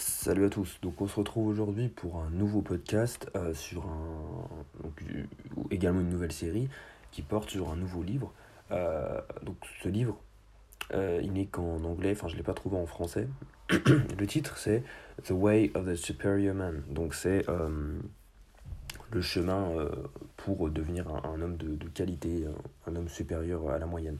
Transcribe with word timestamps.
Salut 0.00 0.46
à 0.46 0.48
tous, 0.48 0.78
donc 0.80 0.98
on 1.02 1.06
se 1.06 1.16
retrouve 1.16 1.48
aujourd'hui 1.48 1.88
pour 1.88 2.22
un 2.22 2.30
nouveau 2.30 2.62
podcast 2.62 3.30
euh, 3.36 3.52
sur 3.52 3.84
un 3.84 4.48
euh, 4.82 5.24
également 5.70 6.00
une 6.00 6.08
nouvelle 6.08 6.32
série 6.32 6.70
qui 7.10 7.20
porte 7.20 7.50
sur 7.50 7.70
un 7.70 7.76
nouveau 7.76 8.02
livre. 8.02 8.32
Euh, 8.70 9.20
donc 9.42 9.56
ce 9.82 9.90
livre, 9.90 10.18
il 10.94 11.34
n'est 11.34 11.44
qu'en 11.44 11.84
anglais, 11.84 12.12
enfin 12.12 12.28
je 12.28 12.32
ne 12.32 12.38
l'ai 12.38 12.42
pas 12.42 12.54
trouvé 12.54 12.78
en 12.78 12.86
français. 12.86 13.28
le 13.68 14.26
titre 14.26 14.56
c'est 14.56 14.84
The 15.24 15.32
Way 15.32 15.72
of 15.74 15.84
the 15.84 15.96
Superior 15.96 16.54
Man, 16.54 16.82
donc 16.88 17.14
c'est 17.14 17.44
le 19.10 19.20
chemin 19.20 19.86
pour 20.38 20.70
devenir 20.70 21.14
un, 21.26 21.42
homme 21.42 21.58
de 21.58 21.88
qualité, 21.88 22.46
un, 22.86 22.96
homme 22.96 23.10
supérieur 23.10 23.68
à 23.68 23.78
la 23.78 23.84
moyenne. 23.84 24.16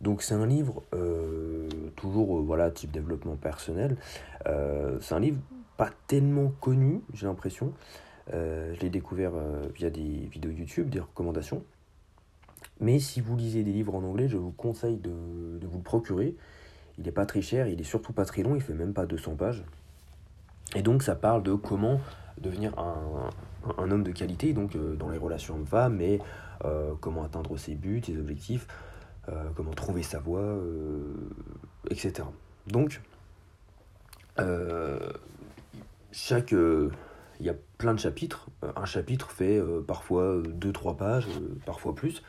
Donc 0.00 0.22
c'est 0.22 0.34
un 0.34 0.46
livre 0.46 0.82
euh, 0.94 1.68
toujours 1.96 2.38
euh, 2.38 2.42
voilà 2.42 2.70
type 2.70 2.90
développement 2.90 3.36
personnel. 3.36 3.96
Euh, 4.46 4.98
c'est 5.00 5.14
un 5.14 5.20
livre 5.20 5.38
pas 5.76 5.90
tellement 6.06 6.52
connu, 6.60 7.00
j'ai 7.12 7.26
l'impression. 7.26 7.72
je 8.30 8.78
l'ai 8.80 8.90
découvert 8.90 9.32
via 9.74 9.90
des 9.90 10.28
vidéos 10.30 10.52
YouTube, 10.52 10.88
des 10.88 11.00
recommandations. 11.00 11.64
Mais 12.80 12.98
si 13.00 13.20
vous 13.20 13.36
lisez 13.36 13.64
des 13.64 13.72
livres 13.72 13.94
en 13.94 14.04
anglais, 14.04 14.28
je 14.28 14.36
vous 14.36 14.52
conseille 14.52 14.96
de, 14.96 15.10
vous 15.10 15.78
le 15.78 15.82
procurer. 15.82 16.36
Il 16.96 17.04
n'est 17.04 17.12
pas 17.12 17.26
très 17.26 17.42
cher, 17.42 17.66
il 17.66 17.80
est 17.80 17.84
surtout 17.84 18.12
pas 18.12 18.24
très 18.24 18.42
long, 18.44 18.54
il 18.54 18.60
fait 18.60 18.72
même 18.72 18.92
pas 18.92 19.04
200 19.04 19.34
pages. 19.34 19.64
Et 20.76 20.82
donc 20.82 21.02
ça 21.02 21.16
parle 21.16 21.42
de 21.42 21.54
comment 21.54 22.00
devenir 22.40 22.72
un, 22.78 23.90
homme 23.90 24.04
de 24.04 24.12
qualité, 24.12 24.52
donc 24.52 24.76
dans 24.76 25.08
les 25.08 25.18
relations 25.18 25.56
hommes-femmes, 25.56 25.96
mais 25.96 26.20
comment 27.00 27.24
atteindre 27.24 27.56
ses 27.56 27.74
buts, 27.74 28.00
ses 28.06 28.16
objectifs, 28.16 28.68
comment 29.54 29.72
trouver 29.72 30.02
sa 30.02 30.18
voie, 30.18 30.40
euh, 30.40 31.14
etc. 31.90 32.28
Donc, 32.66 33.00
euh, 34.38 34.98
chaque 36.12 36.52
il 36.52 37.46
y 37.46 37.48
a 37.48 37.54
plein 37.78 37.94
de 37.94 37.98
chapitres. 37.98 38.48
Un 38.76 38.84
chapitre 38.84 39.30
fait 39.30 39.60
parfois 39.86 40.40
2-3 40.40 40.96
pages, 40.96 41.26
parfois 41.66 41.94
plus. 41.94 42.22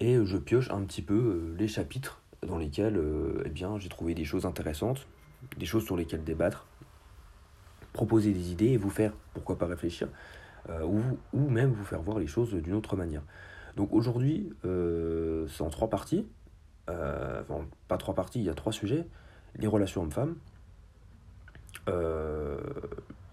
Et 0.00 0.18
je 0.24 0.36
pioche 0.36 0.70
un 0.70 0.82
petit 0.82 1.02
peu 1.02 1.54
les 1.58 1.68
chapitres 1.68 2.22
dans 2.46 2.58
lesquels 2.58 3.00
eh 3.44 3.52
j'ai 3.78 3.88
trouvé 3.88 4.14
des 4.14 4.24
choses 4.24 4.46
intéressantes, 4.46 5.06
des 5.56 5.66
choses 5.66 5.84
sur 5.84 5.96
lesquelles 5.96 6.24
débattre, 6.24 6.66
proposer 7.92 8.32
des 8.32 8.50
idées 8.50 8.70
et 8.70 8.76
vous 8.76 8.90
faire, 8.90 9.12
pourquoi 9.34 9.58
pas 9.58 9.66
réfléchir, 9.66 10.08
ou 10.82 11.48
même 11.48 11.70
vous 11.70 11.84
faire 11.84 12.02
voir 12.02 12.18
les 12.18 12.26
choses 12.26 12.52
d'une 12.54 12.74
autre 12.74 12.96
manière. 12.96 13.22
Donc 13.80 13.94
aujourd'hui, 13.94 14.52
euh, 14.66 15.48
c'est 15.48 15.62
en 15.62 15.70
trois 15.70 15.88
parties. 15.88 16.26
Euh, 16.90 17.40
enfin, 17.40 17.64
pas 17.88 17.96
trois 17.96 18.14
parties, 18.14 18.38
il 18.38 18.44
y 18.44 18.50
a 18.50 18.54
trois 18.54 18.74
sujets. 18.74 19.06
Les 19.56 19.66
relations 19.66 20.02
hommes-femmes, 20.02 20.36
euh, 21.88 22.60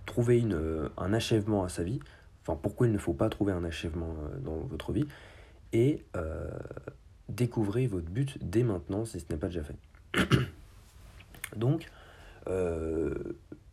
trouver 0.06 0.40
une, 0.40 0.90
un 0.96 1.12
achèvement 1.12 1.66
à 1.66 1.70
sa 1.70 1.84
vie, 1.84 2.00
enfin 2.44 2.58
pourquoi 2.62 2.88
il 2.88 2.94
ne 2.94 2.98
faut 2.98 3.12
pas 3.12 3.28
trouver 3.28 3.52
un 3.52 3.66
achèvement 3.66 4.16
dans 4.40 4.56
votre 4.56 4.94
vie, 4.94 5.06
et 5.74 6.06
découvrez 7.28 7.86
votre 7.88 8.10
but 8.10 8.38
dès 8.42 8.64
maintenant 8.64 9.04
si 9.04 9.20
ce 9.20 9.26
n'est 9.30 9.38
pas 9.38 9.48
déjà 9.48 9.64
fait. 9.64 9.76
Donc, 11.58 11.92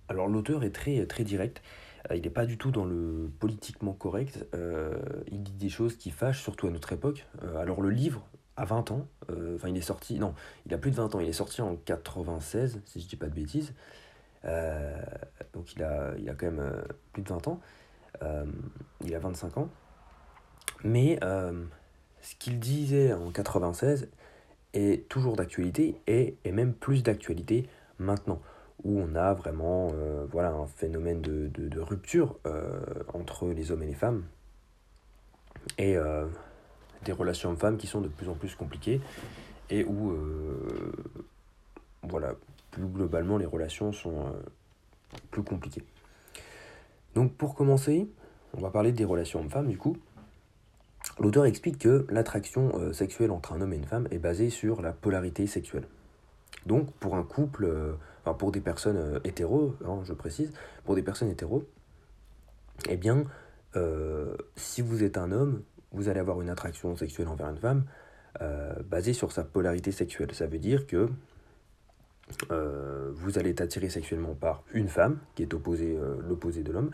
alors 0.09 0.27
l'auteur 0.27 0.65
est 0.65 0.75
très, 0.75 1.07
très 1.07 1.23
direct. 1.23 1.63
Euh, 2.11 2.17
il 2.17 2.23
n'est 2.23 2.31
pas 2.31 2.47
du 2.47 2.59
tout 2.59 2.71
dans 2.71 2.85
le 2.85 3.31
politiquement 3.39 3.93
correct. 3.93 4.47
Euh, 4.55 4.95
il 5.31 5.43
dit 5.43 5.53
des 5.53 5.69
choses 5.69 5.97
qui 5.97 6.11
fâchent, 6.11 6.43
surtout 6.43 6.67
à 6.67 6.71
notre 6.71 6.93
époque. 6.93 7.27
Euh, 7.43 7.59
alors 7.59 7.81
le 7.81 7.91
livre, 7.91 8.27
à 8.57 8.65
20 8.65 8.93
ans, 8.93 9.09
enfin 9.57 9.69
il 9.69 9.77
est 9.77 9.81
sorti, 9.81 10.21
non, 10.21 10.33
il 10.67 10.75
a 10.75 10.79
plus 10.79 10.93
de 10.93 10.97
20 10.97 11.17
ans, 11.17 11.21
il 11.21 11.29
est 11.29 11.33
sorti 11.33 11.61
en 11.61 11.75
96, 11.75 12.81
si 12.87 13.01
je 13.01 13.09
dis 13.09 13.17
pas 13.17 13.27
de 13.27 13.35
bêtises. 13.35 13.75
donc 15.53 15.75
il 15.75 15.83
a, 15.83 16.15
il 16.19 16.31
a 16.31 16.35
quand 16.35 16.47
même 16.47 16.73
plus 17.13 17.23
de 17.23 17.29
20 17.29 17.49
ans. 17.49 17.61
il 19.05 19.13
a 19.13 19.19
25 19.19 19.59
ans. 19.59 19.69
Mais 20.85 21.19
ce 22.21 22.35
qu'il 22.39 22.61
disait 22.61 23.13
en 23.13 23.33
96 23.33 24.09
est 24.73 25.09
toujours 25.09 25.35
d'actualité 25.35 26.01
et 26.07 26.37
est 26.45 26.53
même 26.53 26.75
plus 26.75 27.03
d'actualité 27.03 27.69
maintenant 27.99 28.41
où 28.85 29.01
on 29.01 29.15
a 29.15 29.33
vraiment 29.33 29.89
euh, 29.95 30.27
voilà, 30.31 30.51
un 30.51 30.67
phénomène 30.67 31.21
de, 31.23 31.81
rupture 31.81 32.37
euh, 32.47 32.81
entre 33.13 33.49
les 33.49 33.73
hommes 33.73 33.83
et 33.83 33.87
les 33.87 33.95
femmes, 33.95 34.25
et 35.79 35.97
euh, 35.97 36.27
des 37.05 37.13
relations 37.13 37.51
hommes-femmes 37.51 37.79
qui 37.79 37.87
sont 37.87 38.01
de 38.01 38.09
plus 38.09 38.29
en 38.29 38.35
plus 38.35 38.55
compliquées, 38.55 39.01
et 39.71 39.83
où, 39.85 40.15
voilà, 42.03 42.35
plus 42.71 42.87
globalement, 42.87 43.39
les 43.39 43.47
relations 43.47 43.93
sont 43.93 44.27
plus 45.31 45.43
compliquées. 45.43 45.83
Donc 47.15 47.33
pour 47.33 47.55
commencer, 47.55 48.07
on 48.53 48.61
va 48.61 48.71
parler 48.71 48.93
des 48.93 49.05
relations 49.05 49.41
hommes-femmes 49.41 49.69
du 49.69 49.79
coup. 49.79 49.97
L'auteur 51.19 51.47
explique 51.47 51.79
que 51.79 52.07
l'attraction 52.11 52.93
sexuelle 52.93 53.31
entre 53.31 53.55
un 53.55 53.61
homme 53.63 53.73
et 53.73 53.77
une 53.77 53.85
femme 53.85 54.07
est 54.11 54.19
basée 54.19 54.51
sur 54.51 54.83
la 54.83 54.93
polarité 54.93 55.47
sexuelle. 55.47 55.87
Donc 56.67 56.93
pour 56.95 57.17
un 57.17 57.23
couple 57.23 57.97
pour 58.33 58.51
des 58.51 58.61
personnes 58.61 58.97
euh, 58.97 59.21
hétéros, 59.25 59.77
hein, 59.85 60.01
je 60.05 60.15
précise, 60.15 60.53
pour 60.85 60.95
des 60.95 61.03
personnes 61.03 61.29
hétéros, 61.29 61.69
eh 62.89 62.97
bien, 62.97 63.25
euh, 63.77 64.35
si 64.57 64.81
vous 64.81 65.05
êtes 65.05 65.19
un 65.19 65.31
homme, 65.31 65.63
vous 65.93 66.09
allez 66.09 66.21
avoir 66.21 66.41
une 66.41 66.49
attraction 66.49 66.97
sexuelle 66.97 67.29
envers 67.29 67.51
une 67.51 67.59
femme 67.59 67.85
euh, 68.41 68.75
basée 68.89 69.13
sur 69.13 69.31
sa 69.31 69.45
polarité 69.45 69.93
sexuelle. 69.93 70.33
Ça 70.33 70.47
veut 70.47 70.59
dire 70.59 70.87
que 70.87 71.11
vous 72.49 73.39
allez 73.39 73.51
être 73.51 73.61
attiré 73.61 73.91
sexuellement 73.91 74.35
par 74.35 74.65
une 74.73 74.89
femme, 74.89 75.19
qui 75.35 75.43
est 75.43 75.53
opposée, 75.53 75.99
l'opposé 76.27 76.63
de 76.63 76.73
l'homme, 76.73 76.91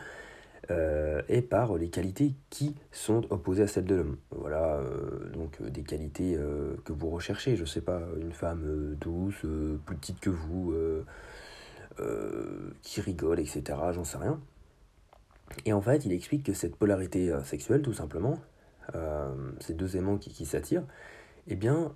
et 1.29 1.43
par 1.43 1.77
les 1.77 1.89
qualités 1.89 2.35
qui 2.49 2.77
sont 2.93 3.23
opposées 3.31 3.65
à 3.65 3.67
celles 3.67 3.87
de 3.87 3.97
l'homme. 3.97 4.17
Voilà, 4.31 4.81
donc 5.33 5.61
des 5.63 5.83
qualités 5.83 6.39
que 6.85 6.93
vous 6.93 7.11
recherchez. 7.11 7.57
Je 7.57 7.65
sais 7.65 7.81
pas, 7.81 8.03
une 8.21 8.33
femme 8.33 8.97
douce, 9.01 9.41
plus 9.85 9.97
petite 9.97 10.21
que 10.21 10.31
vous, 10.31 10.73
euh, 12.01 12.71
qui 12.83 13.01
rigole, 13.01 13.41
etc. 13.41 13.79
J'en 13.93 14.05
sais 14.05 14.17
rien. 14.17 14.41
Et 15.67 15.73
en 15.73 15.83
fait, 15.83 16.07
il 16.07 16.13
explique 16.13 16.45
que 16.45 16.55
cette 16.55 16.77
polarité 16.77 17.31
euh, 17.31 17.43
sexuelle, 17.43 17.83
tout 17.83 17.93
simplement, 17.93 18.39
euh, 18.95 19.35
ces 19.59 19.75
deux 19.75 19.97
aimants 19.97 20.17
qui 20.17 20.47
s'attirent, 20.47 20.85
eh 21.49 21.57
bien, 21.57 21.93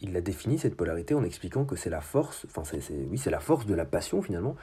il 0.00 0.16
a 0.16 0.20
défini 0.20 0.58
cette 0.58 0.76
polarité 0.76 1.14
en 1.14 1.22
expliquant 1.22 1.64
que 1.64 1.76
c'est 1.76 1.90
la 1.90 2.00
force, 2.00 2.46
enfin, 2.46 2.64
c'est, 2.64 2.80
oui, 3.10 3.18
c'est 3.18 3.30
la 3.30 3.40
force 3.40 3.66
de 3.66 3.74
la 3.74 3.84
passion 3.84 4.22
finalement, 4.22 4.56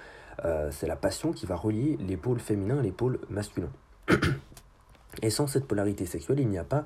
c'est 0.72 0.88
la 0.88 0.96
passion 0.96 1.34
qui 1.34 1.46
va 1.46 1.56
relier 1.56 1.98
les 1.98 2.16
pôles 2.16 2.40
féminins 2.40 2.80
et 2.80 2.84
les 2.84 2.92
pôles 2.92 3.20
masculins. 3.30 3.72
Et 5.22 5.32
sans 5.32 5.48
cette 5.48 5.68
polarité 5.68 6.06
sexuelle, 6.06 6.40
il 6.40 6.48
n'y 6.48 6.58
a 6.58 6.64
pas, 6.64 6.86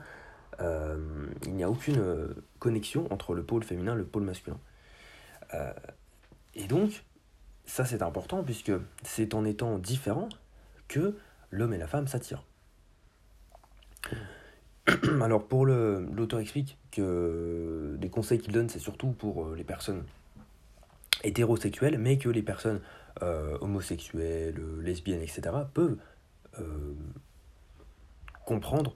il 0.59 1.53
n'y 1.53 1.63
a 1.63 1.69
aucune 1.69 2.33
connexion 2.57 3.11
entre 3.11 3.35
le 3.35 3.43
pôle 3.43 3.63
féminin 3.63 3.93
et 3.93 3.97
le 3.97 4.05
pôle 4.05 4.23
masculin. 4.23 4.57
et 6.55 6.67
donc, 6.67 7.03
ça, 7.65 7.85
c'est 7.85 8.01
important 8.01 8.43
puisque 8.43 8.71
c'est 9.03 9.33
en 9.33 9.45
étant 9.45 9.77
différent 9.77 10.29
que 10.87 11.15
l'homme 11.51 11.73
et 11.73 11.77
la 11.77 11.87
femme 11.87 12.07
s'attirent. 12.07 12.43
Alors, 15.21 15.47
pour 15.47 15.65
le, 15.65 16.05
l'auteur 16.13 16.39
explique 16.39 16.77
que 16.91 17.97
les 18.01 18.09
conseils 18.09 18.39
qu'il 18.39 18.53
donne, 18.53 18.69
c'est 18.69 18.79
surtout 18.79 19.07
pour 19.07 19.45
euh, 19.45 19.55
les 19.55 19.63
personnes 19.63 20.03
hétérosexuelles, 21.23 21.97
mais 21.97 22.17
que 22.17 22.29
les 22.29 22.41
personnes 22.41 22.81
euh, 23.21 23.57
homosexuelles, 23.61 24.61
lesbiennes, 24.81 25.21
etc., 25.21 25.41
peuvent 25.73 25.97
euh, 26.59 26.93
comprendre 28.45 28.95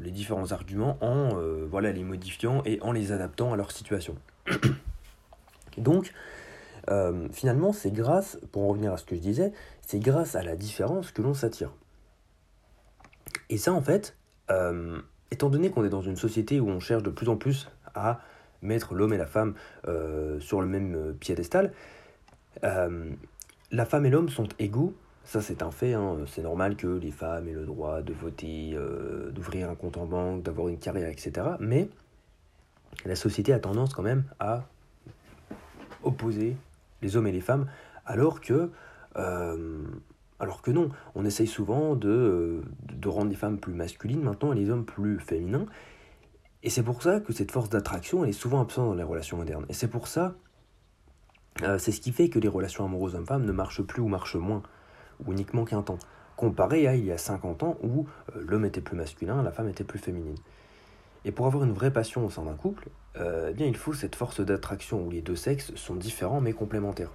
les 0.00 0.10
différents 0.10 0.50
arguments 0.50 0.98
en 1.00 1.38
les 1.80 2.02
modifiant 2.02 2.62
et 2.64 2.80
en 2.80 2.90
les 2.90 3.12
adaptant 3.12 3.52
à 3.52 3.56
leur 3.56 3.70
situation. 3.70 4.16
Donc, 5.78 6.12
euh, 6.90 7.28
finalement, 7.32 7.72
c'est 7.72 7.90
grâce, 7.90 8.38
pour 8.52 8.64
en 8.64 8.68
revenir 8.68 8.92
à 8.92 8.96
ce 8.96 9.04
que 9.04 9.16
je 9.16 9.20
disais, 9.20 9.52
c'est 9.86 9.98
grâce 9.98 10.34
à 10.34 10.42
la 10.42 10.56
différence 10.56 11.12
que 11.12 11.22
l'on 11.22 11.34
s'attire. 11.34 11.70
Et 13.50 13.58
ça, 13.58 13.72
en 13.72 13.82
fait, 13.82 14.16
euh, 14.50 14.98
étant 15.30 15.50
donné 15.50 15.70
qu'on 15.70 15.84
est 15.84 15.90
dans 15.90 16.02
une 16.02 16.16
société 16.16 16.60
où 16.60 16.68
on 16.68 16.80
cherche 16.80 17.02
de 17.02 17.10
plus 17.10 17.28
en 17.28 17.36
plus 17.36 17.68
à 17.94 18.20
mettre 18.62 18.94
l'homme 18.94 19.12
et 19.12 19.18
la 19.18 19.26
femme 19.26 19.54
euh, 19.86 20.40
sur 20.40 20.60
le 20.60 20.66
même 20.66 21.14
piédestal, 21.20 21.72
la 22.62 23.84
femme 23.84 24.06
et 24.06 24.10
l'homme 24.10 24.28
sont 24.28 24.48
égaux. 24.58 24.94
Ça, 25.24 25.40
c'est 25.40 25.62
un 25.62 25.70
fait. 25.70 25.94
Hein. 25.94 26.18
C'est 26.26 26.42
normal 26.42 26.76
que 26.76 26.86
les 26.86 27.10
femmes 27.10 27.48
aient 27.48 27.54
le 27.54 27.66
droit 27.66 28.00
de 28.02 28.12
voter, 28.12 28.78
d'ouvrir 29.32 29.68
un 29.68 29.74
compte 29.74 29.96
en 29.96 30.06
banque, 30.06 30.42
d'avoir 30.42 30.68
une 30.68 30.78
carrière, 30.78 31.08
etc. 31.08 31.46
Mais 31.60 31.88
la 33.04 33.16
société 33.16 33.52
a 33.52 33.58
tendance 33.58 33.92
quand 33.92 34.02
même 34.02 34.24
à 34.38 34.64
opposer 36.02 36.56
les 37.02 37.16
hommes 37.16 37.26
et 37.26 37.32
les 37.32 37.40
femmes, 37.40 37.66
alors 38.06 38.40
que, 38.40 38.70
euh, 39.16 39.82
alors 40.40 40.62
que 40.62 40.70
non, 40.70 40.88
on 41.14 41.24
essaye 41.24 41.46
souvent 41.46 41.94
de, 41.94 42.62
de 42.92 43.08
rendre 43.08 43.30
les 43.30 43.36
femmes 43.36 43.58
plus 43.58 43.74
masculines 43.74 44.22
maintenant 44.22 44.52
et 44.52 44.56
les 44.56 44.70
hommes 44.70 44.84
plus 44.84 45.18
féminins. 45.18 45.66
Et 46.62 46.70
c'est 46.70 46.82
pour 46.82 47.02
ça 47.02 47.20
que 47.20 47.32
cette 47.32 47.50
force 47.50 47.68
d'attraction, 47.68 48.24
elle 48.24 48.30
est 48.30 48.32
souvent 48.32 48.60
absente 48.60 48.88
dans 48.88 48.94
les 48.94 49.02
relations 49.02 49.36
modernes. 49.36 49.66
Et 49.68 49.74
c'est 49.74 49.88
pour 49.88 50.08
ça 50.08 50.34
c'est 51.78 51.92
ce 51.92 52.00
qui 52.00 52.12
fait 52.12 52.28
que 52.28 52.38
les 52.38 52.48
relations 52.48 52.84
amoureuses 52.84 53.14
hommes-femmes 53.14 53.44
ne 53.44 53.52
marchent 53.52 53.82
plus 53.82 54.02
ou 54.02 54.08
marchent 54.08 54.36
moins, 54.36 54.62
ou 55.24 55.32
uniquement 55.32 55.64
qu'un 55.64 55.82
temps, 55.82 55.98
comparé 56.36 56.88
à 56.88 56.96
il 56.96 57.04
y 57.04 57.12
a 57.12 57.18
50 57.18 57.62
ans 57.62 57.78
où 57.82 58.06
l'homme 58.34 58.64
était 58.64 58.80
plus 58.80 58.96
masculin, 58.96 59.42
la 59.42 59.52
femme 59.52 59.68
était 59.68 59.84
plus 59.84 59.98
féminine. 59.98 60.36
Et 61.24 61.32
pour 61.32 61.46
avoir 61.46 61.64
une 61.64 61.72
vraie 61.72 61.92
passion 61.92 62.26
au 62.26 62.30
sein 62.30 62.44
d'un 62.44 62.54
couple, 62.54 62.88
eh 63.16 63.52
bien 63.54 63.66
il 63.66 63.76
faut 63.76 63.92
cette 63.92 64.16
force 64.16 64.40
d'attraction 64.40 65.06
où 65.06 65.10
les 65.10 65.22
deux 65.22 65.36
sexes 65.36 65.74
sont 65.76 65.94
différents 65.94 66.40
mais 66.40 66.52
complémentaires. 66.52 67.12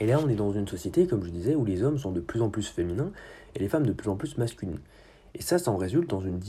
Et 0.00 0.06
là, 0.06 0.18
on 0.22 0.28
est 0.28 0.34
dans 0.34 0.52
une 0.52 0.66
société, 0.66 1.06
comme 1.06 1.24
je 1.24 1.30
disais, 1.30 1.54
où 1.54 1.64
les 1.64 1.82
hommes 1.82 1.98
sont 1.98 2.12
de 2.12 2.20
plus 2.20 2.42
en 2.42 2.50
plus 2.50 2.68
féminins 2.68 3.12
et 3.54 3.58
les 3.58 3.68
femmes 3.68 3.86
de 3.86 3.92
plus 3.92 4.08
en 4.08 4.16
plus 4.16 4.38
masculines. 4.38 4.80
Et 5.34 5.42
ça, 5.42 5.58
ça 5.58 5.70
en 5.70 5.76
résulte, 5.76 6.08
dans 6.08 6.20
une, 6.20 6.40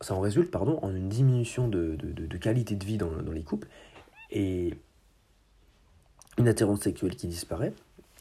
ça 0.00 0.14
en 0.14 0.20
résulte 0.20 0.50
pardon, 0.50 0.78
en 0.82 0.94
une 0.94 1.08
diminution 1.08 1.68
de, 1.68 1.96
de, 1.96 2.36
qualité 2.36 2.74
de 2.74 2.84
vie 2.84 2.96
dans, 2.96 3.10
dans, 3.10 3.32
les 3.32 3.42
couples 3.42 3.68
et 4.30 4.74
une 6.38 6.48
attirance 6.48 6.80
sexuelle 6.80 7.16
qui 7.16 7.26
disparaît. 7.26 7.72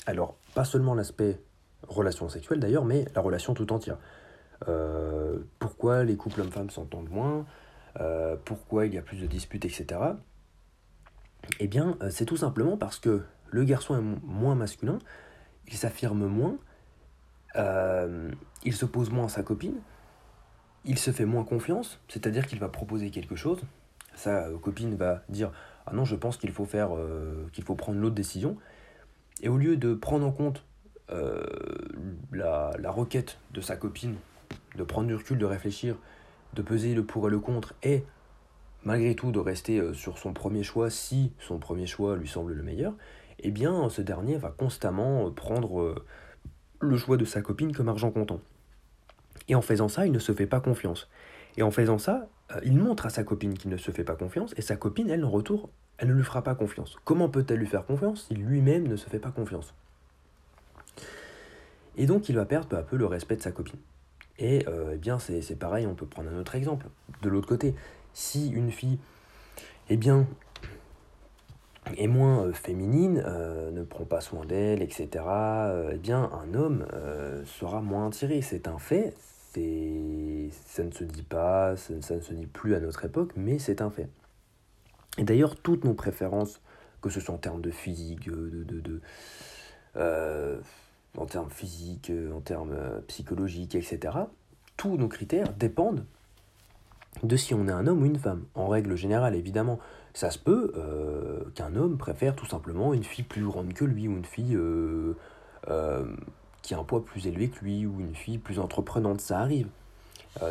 Alors, 0.06 0.36
pas 0.56 0.66
seulement 0.66 0.96
l'aspect 0.96 1.40
relation 1.88 2.30
sexuelle 2.30 2.60
d'ailleurs, 2.60 2.86
mais 2.86 3.06
la 3.16 3.22
relation 3.22 3.54
tout 3.54 3.72
entière. 3.72 3.98
Euh, 4.68 5.40
pourquoi 5.60 6.04
les 6.04 6.18
couples 6.18 6.42
hommes-femmes 6.42 6.70
s'entendent 6.70 7.10
moins 7.10 7.46
euh, 8.00 8.36
Pourquoi 8.44 8.86
il 8.86 8.94
y 8.94 8.98
a 8.98 9.02
plus 9.02 9.18
de 9.18 9.28
disputes, 9.28 9.66
etc. 9.66 10.00
Eh 11.60 11.68
bien, 11.68 11.98
euh, 12.02 12.10
c'est 12.10 12.26
tout 12.26 12.38
simplement 12.38 12.78
parce 12.78 13.00
que 13.00 13.24
le 13.52 13.64
garçon 13.64 13.98
est 13.98 14.26
moins 14.26 14.56
masculin, 14.56 15.00
il 15.68 15.76
s'affirme 15.76 16.26
moins, 16.26 16.58
euh, 17.56 18.32
il 18.64 18.74
se 18.74 18.86
pose 18.86 19.10
moins 19.10 19.26
à 19.26 19.30
sa 19.30 19.44
copine, 19.44 19.76
il 20.86 20.98
se 20.98 21.12
fait 21.12 21.26
moins 21.26 21.44
confiance, 21.44 22.00
c'est-à-dire 22.08 22.48
qu'il 22.48 22.60
va 22.60 22.70
proposer 22.70 23.10
quelque 23.12 23.36
chose, 23.36 23.62
sa 24.16 24.50
copine 24.62 24.96
va 24.96 25.24
dire 25.30 25.52
ah 25.86 25.94
non 25.94 26.06
je 26.06 26.16
pense 26.16 26.38
qu'il 26.38 26.52
faut 26.52 26.68
euh, 26.74 27.48
prendre 27.78 28.00
l'autre 28.00 28.16
décision, 28.16 28.58
et 29.42 29.50
au 29.50 29.58
lieu 29.58 29.78
de 29.78 29.94
prendre 29.94 30.26
en 30.26 30.32
compte 30.32 30.66
euh, 31.12 31.44
la, 32.32 32.72
la 32.78 32.92
requête 32.92 33.38
de 33.54 33.62
sa 33.62 33.76
copine, 33.76 34.16
de 34.76 34.84
prendre 34.84 35.08
du 35.08 35.16
recul, 35.16 35.38
de 35.38 35.46
réfléchir, 35.46 35.96
de 36.54 36.62
peser 36.62 36.94
le 36.94 37.04
pour 37.04 37.28
et 37.28 37.32
le 37.32 37.40
contre, 37.40 37.74
et 37.84 38.04
malgré 38.84 39.16
tout 39.16 39.32
de 39.32 39.40
rester 39.40 39.94
sur 39.94 40.18
son 40.18 40.34
premier 40.34 40.64
choix 40.64 40.90
si 40.90 41.34
son 41.40 41.60
premier 41.60 41.86
choix 41.86 42.16
lui 42.16 42.28
semble 42.28 42.54
le 42.54 42.64
meilleur, 42.64 42.94
eh 43.44 43.52
bien 43.52 43.90
ce 43.90 44.02
dernier 44.02 44.38
va 44.38 44.50
constamment 44.50 45.28
euh, 45.28 45.32
prendre 45.32 45.82
euh, 45.82 46.06
le 46.80 46.98
choix 46.98 47.18
de 47.18 47.26
sa 47.26 47.42
copine 47.42 47.74
comme 47.74 47.90
argent 47.90 48.12
comptant. 48.12 48.42
Et 49.48 49.56
en 49.56 49.62
faisant 49.62 49.88
ça, 49.88 50.06
il 50.06 50.12
ne 50.12 50.20
se 50.20 50.32
fait 50.32 50.46
pas 50.46 50.60
confiance. 50.60 51.10
Et 51.58 51.64
en 51.64 51.72
faisant 51.72 51.98
ça, 51.98 52.28
euh, 52.52 52.60
il 52.64 52.78
montre 52.78 53.06
à 53.06 53.10
sa 53.10 53.24
copine 53.24 53.58
qu'il 53.58 53.72
ne 53.72 53.78
se 53.78 53.92
fait 53.92 54.04
pas 54.04 54.16
confiance, 54.16 54.54
et 54.58 54.62
sa 54.62 54.76
copine, 54.76 55.10
elle, 55.10 55.26
en 55.26 55.30
retour, 55.30 55.70
elle 55.98 56.10
ne 56.10 56.14
lui 56.14 56.24
fera 56.24 56.44
pas 56.44 56.56
confiance. 56.56 56.98
Comment 57.04 57.30
peut-elle 57.30 57.60
lui 57.60 57.68
faire 57.68 57.86
confiance 57.86 58.28
si 58.28 58.36
lui-même 58.36 58.88
ne 58.88 58.96
se 58.96 59.10
fait 59.10 59.20
pas 59.20 59.32
confiance? 59.32 59.74
Et 61.98 62.06
donc 62.06 62.30
il 62.30 62.36
va 62.36 62.46
perdre 62.46 62.68
peu 62.68 62.78
à 62.78 62.84
peu 62.84 62.96
le 62.96 63.06
respect 63.06 63.36
de 63.36 63.42
sa 63.42 63.52
copine. 63.52 63.80
Et 64.38 64.66
eh 64.70 64.96
bien 64.96 65.20
c'est 65.20 65.60
pareil, 65.60 65.86
on 65.86 65.96
peut 65.96 66.06
prendre 66.06 66.30
un 66.30 66.38
autre 66.40 66.56
exemple. 66.56 66.86
De 67.22 67.28
l'autre 67.28 67.50
côté, 67.50 67.76
si 68.14 68.50
une 68.52 68.72
fille, 68.72 69.00
eh 69.90 69.98
bien, 69.98 70.28
est 71.98 72.08
moins 72.08 72.46
euh, 72.46 72.54
féminine, 72.54 73.24
euh, 73.26 73.72
ne 73.72 73.84
prend 73.84 74.06
pas 74.06 74.22
soin 74.22 74.46
d'elle, 74.46 74.82
etc., 74.82 75.08
euh, 75.28 75.92
eh 75.94 75.98
bien, 75.98 76.30
un 76.34 76.54
homme 76.54 76.86
sera 77.46 77.82
moins 77.82 78.08
attiré. 78.08 78.42
C'est 78.42 78.68
un 78.68 78.80
fait, 78.80 79.14
ça 79.54 80.84
ne 80.84 80.92
se 80.92 81.04
dit 81.04 81.24
pas, 81.24 81.76
ça, 81.76 81.94
ne 81.94 82.22
se 82.22 82.34
dit 82.34 82.48
plus 82.48 82.76
à 82.76 82.80
notre 82.80 83.06
époque, 83.06 83.32
mais 83.36 83.60
c'est 83.60 83.82
un 83.82 83.90
fait. 83.90 84.10
Et 85.18 85.24
d'ailleurs, 85.24 85.56
toutes 85.56 85.84
nos 85.84 85.94
préférences, 85.94 86.62
que 87.02 87.10
ce 87.10 87.20
soit 87.20 87.36
en 87.36 87.40
termes 87.40 87.62
de 87.62 87.72
physique, 87.72 88.30
de, 88.30 88.64
de, 88.64 89.02
en 91.18 91.26
termes 91.26 91.50
physiques, 91.50 92.12
en 92.34 92.42
termes 92.42 92.76
psychologiques, 93.08 93.76
etc., 93.76 94.18
tous 94.78 94.96
nos 94.98 95.10
critères 95.10 95.52
dépendent 95.54 96.06
de 97.24 97.36
si 97.36 97.54
on 97.54 97.68
est 97.68 97.72
un 97.72 97.88
homme 97.88 98.04
ou 98.04 98.06
une 98.06 98.18
femme. 98.18 98.46
En 98.56 98.68
règle 98.68 98.96
générale, 98.96 99.36
évidemment, 99.36 99.80
ça 100.14 100.32
se 100.32 100.40
peut 100.40 100.72
euh, 100.76 101.44
qu'un 101.56 101.76
homme 101.76 101.98
préfère 101.98 102.36
tout 102.36 102.46
simplement 102.46 102.94
une 102.94 103.04
fille 103.04 103.24
plus 103.24 103.44
grande 103.44 103.74
que 103.74 103.86
lui, 103.86 104.08
ou 104.08 104.12
une 104.12 104.26
fille 104.26 104.56
euh, 104.56 105.16
euh, 105.70 106.06
qui 106.62 106.74
a 106.74 106.80
un 106.80 106.84
poids 106.84 107.04
plus 107.04 107.28
élevé 107.28 107.50
que 107.50 107.64
lui, 107.64 107.86
ou 107.86 108.00
une 108.00 108.16
fille 108.16 108.38
plus 108.38 108.60
entreprenante, 108.60 109.22
ça 109.22 109.40
arrive. 109.40 109.68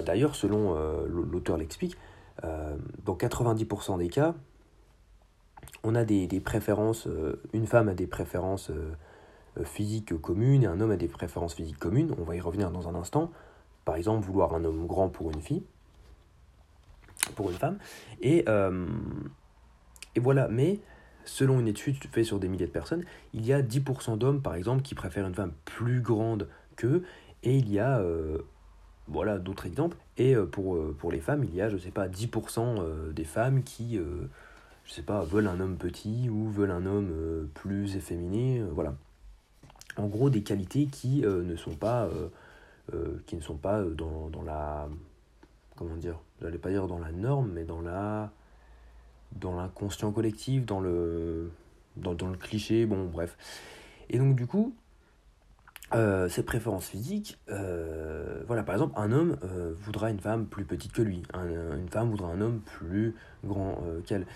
D'ailleurs, 0.05 0.35
selon 0.35 0.75
l'auteur 1.07 1.57
l'explique, 1.57 1.97
dans 2.43 3.15
90% 3.15 3.99
des 3.99 4.09
cas, 4.09 4.35
on 5.85 5.95
a 5.95 6.05
des, 6.05 6.27
des 6.27 6.41
préférences, 6.41 7.09
une 7.53 7.67
femme 7.67 7.89
a 7.89 7.95
des 7.95 8.09
préférences 8.09 8.71
physiques 9.65 10.21
communes 10.21 10.65
et 10.65 10.67
un 10.67 10.81
homme 10.81 10.91
a 10.91 10.97
des 10.97 11.09
préférences 11.09 11.55
physiques 11.55 11.79
communes, 11.79 12.13
on 12.19 12.25
va 12.25 12.35
y 12.35 12.41
revenir 12.41 12.71
dans 12.71 12.89
un 12.89 12.95
instant. 12.97 13.31
Par 13.85 13.95
exemple, 13.95 14.27
vouloir 14.27 14.53
un 14.55 14.65
homme 14.65 14.87
grand 14.87 15.09
pour 15.09 15.31
une 15.31 15.41
fille, 15.41 15.63
pour 17.35 17.51
une 17.51 17.57
femme. 17.57 17.79
Et, 18.21 18.45
euh, 18.49 18.87
et 20.15 20.21
voilà, 20.21 20.49
mais 20.49 20.81
selon 21.25 21.61
une 21.61 21.69
étude 21.69 21.97
faite 22.11 22.25
sur 22.25 22.39
des 22.39 22.49
milliers 22.49 22.67
de 22.67 22.73
personnes, 22.73 23.05
il 23.35 23.45
y 23.45 23.53
a 23.53 23.63
10% 23.63 24.17
d'hommes, 24.17 24.43
par 24.43 24.55
exemple, 24.55 24.83
qui 24.83 24.95
préfèrent 24.95 25.27
une 25.27 25.35
femme 25.35 25.53
plus 25.65 26.01
grande 26.01 26.49
qu'eux, 26.77 27.05
et 27.43 27.57
il 27.57 27.71
y 27.71 27.79
a, 27.79 28.01
euh, 28.01 28.39
voilà, 29.07 29.39
d'autres 29.39 29.67
exemples, 29.67 29.97
et 30.17 30.35
euh, 30.35 30.47
pour, 30.47 30.79
pour 30.97 31.13
les 31.13 31.21
femmes, 31.21 31.45
il 31.45 31.55
y 31.55 31.61
a, 31.61 31.69
je 31.69 31.77
sais 31.77 31.91
pas, 31.91 32.09
10% 32.09 33.13
des 33.13 33.25
femmes 33.25 33.63
qui, 33.63 33.99
je 34.85 34.93
sais 34.93 35.03
pas, 35.03 35.23
veulent 35.23 35.49
un 35.49 35.61
homme 35.61 35.77
petit, 35.77 36.29
ou 36.31 36.49
veulent 36.49 36.71
un 36.71 36.87
homme 36.87 37.49
plus 37.55 37.97
efféminé, 37.97 38.63
voilà. 38.73 38.95
En 39.97 40.07
gros, 40.07 40.31
des 40.31 40.43
qualités 40.43 40.87
qui 40.87 41.23
ne 41.23 41.57
sont 41.57 41.75
pas, 41.75 42.09
qui 43.27 43.37
ne 43.37 43.41
sont 43.41 43.57
pas 43.57 43.83
dans, 43.83 44.31
dans 44.31 44.43
la 44.43 44.89
comment 45.79 45.97
dire, 45.97 46.19
j'allais 46.43 46.59
pas 46.59 46.71
dire 46.71 46.89
dans 46.89 46.99
la 46.99 47.13
norme, 47.13 47.53
mais 47.53 47.65
dans 47.65 47.81
la 47.81 48.33
dans 49.33 49.55
l'inconscient 49.55 50.11
collectif, 50.11 50.67
dans 50.67 50.81
le 50.81 51.51
dans, 51.97 52.13
le 52.13 52.37
cliché, 52.37 52.87
bon 52.87 53.07
bref. 53.07 53.37
Et 54.11 54.19
donc 54.19 54.35
du 54.35 54.47
coup, 54.47 54.75
euh, 55.95 56.29
ces 56.29 56.43
préférences 56.43 56.87
physiques, 56.87 57.39
euh, 57.49 58.43
voilà, 58.47 58.63
par 58.63 58.75
exemple, 58.75 58.95
un 58.97 59.13
homme 59.13 59.37
euh, 59.45 59.73
voudra 59.77 60.11
une 60.11 60.21
femme 60.21 60.47
plus 60.47 60.65
petite 60.65 60.93
que 60.93 61.03
lui, 61.03 61.23
une 61.35 61.89
femme 61.89 62.11
voudra 62.11 62.29
un 62.29 62.41
homme 62.41 62.61
plus 62.61 63.15
grand 63.45 63.83
qu'elle. 64.07 64.27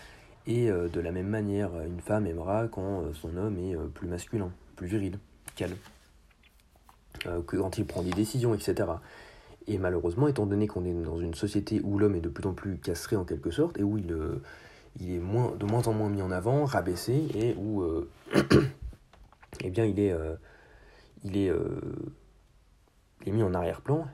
Et 0.47 0.69
de 0.69 1.01
la 1.01 1.13
même 1.13 1.29
manière, 1.29 1.71
une 1.83 2.01
femme 2.01 2.27
aimera 2.27 2.67
quand 2.67 3.13
son 3.15 3.37
homme 3.37 3.59
est 3.59 3.77
plus 3.95 4.09
masculin, 4.09 4.51
plus 4.75 4.89
viril 4.89 5.21
qu'elle, 5.55 5.77
que 7.23 7.57
quand 7.57 7.79
il 7.79 7.87
prend 7.87 8.03
des 8.03 8.11
décisions, 8.11 8.53
etc. 8.53 8.89
Et 9.67 9.79
malheureusement, 9.79 10.29
étant 10.29 10.47
donné 10.47 10.67
qu'on 10.67 10.85
est 10.85 10.93
dans 10.93 11.19
une 11.19 11.35
société 11.35 11.81
où 11.85 11.99
l'homme 11.99 12.17
est 12.17 12.21
de 12.21 12.29
plus 12.29 12.47
en 12.47 12.55
plus 12.55 12.79
castré 12.79 13.17
en 13.17 13.25
quelque 13.25 13.51
sorte, 13.51 13.79
et 13.79 13.83
où 13.83 13.99
il, 13.99 14.13
euh, 14.13 14.43
est 15.01 15.19
moins, 15.19 15.55
de 15.57 15.65
moins 15.65 15.87
en 15.87 15.93
moins 15.93 16.09
mis 16.09 16.23
en 16.23 16.31
avant, 16.31 16.65
rabaissé, 16.65 17.27
et 17.35 17.55
où 17.57 17.83
euh, 17.83 18.11
eh 19.65 19.71
bien, 19.71 19.85
il 19.85 20.01
est, 20.01 20.13
euh, 20.13 20.35
il, 21.25 21.37
est, 21.37 21.53
il 23.23 23.29
est 23.29 23.33
mis 23.33 23.43
en 23.43 23.55
arrière-plan, 23.55 24.07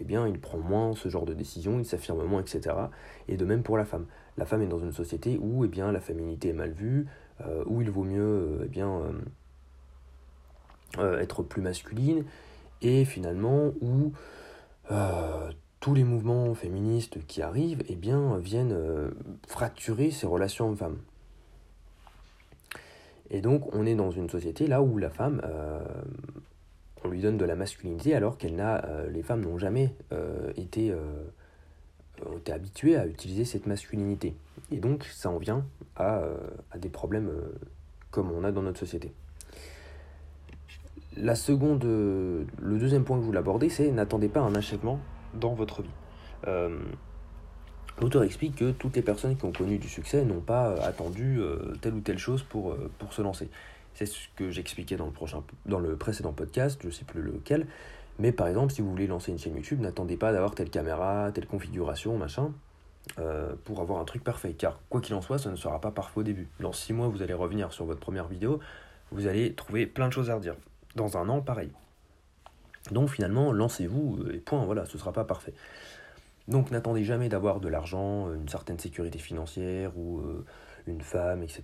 eh 0.00 0.04
bien, 0.04 0.26
il 0.26 0.40
prend 0.40 0.58
moins 0.58 0.94
ce 0.94 1.08
genre 1.08 1.26
de 1.26 1.34
décision, 1.34 1.78
il 1.78 1.84
s'affirme 1.84 2.24
moins, 2.24 2.40
etc. 2.40 2.74
Et 3.28 3.36
de 3.36 3.44
même 3.44 3.62
pour 3.62 3.76
la 3.76 3.84
femme. 3.84 4.06
La 4.36 4.46
femme 4.46 4.62
est 4.62 4.68
dans 4.68 4.78
une 4.78 4.92
société 4.92 5.38
où 5.40 5.64
eh 5.64 5.68
bien, 5.68 5.92
la 5.92 6.00
féminité 6.00 6.48
est 6.48 6.54
mal 6.54 6.70
vue, 6.70 7.06
où 7.66 7.82
il 7.82 7.90
vaut 7.90 8.04
mieux 8.04 8.60
eh 8.64 8.68
bien, 8.68 9.00
être 10.98 11.42
plus 11.42 11.62
masculine, 11.62 12.24
et 12.82 13.04
finalement 13.04 13.72
où 13.80 14.12
euh, 14.90 15.50
tous 15.80 15.94
les 15.94 16.04
mouvements 16.04 16.54
féministes 16.54 17.24
qui 17.26 17.42
arrivent 17.42 17.84
eh 17.88 17.94
bien, 17.94 18.38
viennent 18.38 18.72
euh, 18.72 19.10
fracturer 19.46 20.10
ces 20.10 20.26
relations 20.26 20.68
hommes-femmes. 20.68 20.98
Et 23.30 23.40
donc 23.40 23.74
on 23.74 23.84
est 23.86 23.94
dans 23.94 24.10
une 24.10 24.30
société 24.30 24.66
là 24.66 24.82
où 24.82 24.96
la 24.98 25.10
femme, 25.10 25.42
euh, 25.44 25.80
on 27.04 27.08
lui 27.08 27.20
donne 27.20 27.36
de 27.36 27.44
la 27.44 27.56
masculinité 27.56 28.14
alors 28.14 28.38
qu'elle 28.38 28.56
n'a, 28.56 28.84
les 29.10 29.22
femmes 29.22 29.42
n'ont 29.42 29.58
jamais 29.58 29.94
été, 30.56 30.94
habituées 32.50 32.96
à 32.96 33.06
utiliser 33.06 33.44
cette 33.44 33.66
masculinité. 33.66 34.34
Et 34.72 34.78
donc 34.78 35.04
ça 35.04 35.30
en 35.30 35.36
vient 35.36 35.64
à 35.96 36.22
des 36.78 36.88
problèmes 36.88 37.30
comme 38.10 38.32
on 38.32 38.44
a 38.44 38.50
dans 38.50 38.62
notre 38.62 38.80
société. 38.80 39.12
La 41.20 41.34
seconde, 41.34 41.82
le 41.84 42.78
deuxième 42.78 43.04
point 43.04 43.16
que 43.16 43.22
je 43.22 43.26
voulais 43.26 43.38
aborder, 43.38 43.68
c'est 43.68 43.90
n'attendez 43.90 44.28
pas 44.28 44.40
un 44.40 44.54
achèvement 44.54 45.00
dans 45.34 45.54
votre 45.54 45.82
vie. 45.82 45.90
Euh, 46.46 46.78
l'auteur 48.00 48.22
explique 48.22 48.56
que 48.56 48.70
toutes 48.70 48.96
les 48.96 49.02
personnes 49.02 49.36
qui 49.36 49.44
ont 49.44 49.52
connu 49.52 49.78
du 49.78 49.88
succès 49.88 50.24
n'ont 50.24 50.40
pas 50.40 50.74
attendu 50.82 51.40
euh, 51.40 51.74
telle 51.80 51.94
ou 51.94 52.00
telle 52.00 52.18
chose 52.18 52.42
pour, 52.42 52.72
euh, 52.72 52.90
pour 52.98 53.12
se 53.12 53.22
lancer. 53.22 53.48
C'est 53.94 54.06
ce 54.06 54.28
que 54.36 54.50
j'expliquais 54.50 54.96
dans 54.96 55.06
le, 55.06 55.12
dans 55.66 55.80
le 55.80 55.96
précédent 55.96 56.32
podcast, 56.32 56.78
je 56.82 56.86
ne 56.86 56.92
sais 56.92 57.04
plus 57.04 57.22
lequel. 57.22 57.66
Mais 58.20 58.32
par 58.32 58.46
exemple, 58.46 58.72
si 58.72 58.80
vous 58.80 58.90
voulez 58.90 59.06
lancer 59.06 59.32
une 59.32 59.38
chaîne 59.38 59.56
YouTube, 59.56 59.80
n'attendez 59.80 60.16
pas 60.16 60.32
d'avoir 60.32 60.54
telle 60.54 60.70
caméra, 60.70 61.30
telle 61.32 61.46
configuration, 61.46 62.16
machin. 62.16 62.52
pour 63.64 63.80
avoir 63.80 64.00
un 64.00 64.04
truc 64.04 64.22
parfait. 64.22 64.54
Car 64.54 64.80
quoi 64.88 65.00
qu'il 65.00 65.14
en 65.14 65.22
soit, 65.22 65.38
ça 65.38 65.50
ne 65.50 65.56
sera 65.56 65.80
pas 65.80 65.90
parfait 65.90 66.20
au 66.20 66.22
début. 66.22 66.48
Dans 66.60 66.72
6 66.72 66.92
mois, 66.92 67.08
vous 67.08 67.22
allez 67.22 67.34
revenir 67.34 67.72
sur 67.72 67.84
votre 67.84 68.00
première 68.00 68.28
vidéo, 68.28 68.60
vous 69.10 69.26
allez 69.26 69.54
trouver 69.54 69.86
plein 69.86 70.08
de 70.08 70.12
choses 70.12 70.30
à 70.30 70.34
redire. 70.34 70.54
Dans 70.98 71.16
un 71.16 71.28
an, 71.28 71.40
pareil. 71.40 71.70
Donc 72.90 73.10
finalement, 73.10 73.52
lancez-vous 73.52 74.26
et 74.32 74.38
point, 74.38 74.64
voilà, 74.64 74.84
ce 74.84 74.98
sera 74.98 75.12
pas 75.12 75.24
parfait. 75.24 75.54
Donc 76.48 76.70
n'attendez 76.70 77.04
jamais 77.04 77.28
d'avoir 77.28 77.60
de 77.60 77.68
l'argent, 77.68 78.32
une 78.32 78.48
certaine 78.48 78.78
sécurité 78.78 79.18
financière 79.18 79.96
ou 79.96 80.22
une 80.86 81.02
femme, 81.02 81.42
etc. 81.42 81.62